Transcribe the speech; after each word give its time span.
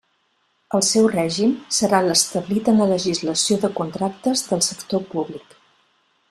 El 0.77 0.83
seu 0.85 1.09
règim 1.11 1.51
serà 1.79 1.99
l'establit 2.05 2.71
en 2.73 2.81
la 2.85 2.89
legislació 2.93 3.59
de 3.67 3.71
contractes 3.81 4.45
del 4.49 4.65
sector 4.71 5.07
públic. 5.15 5.55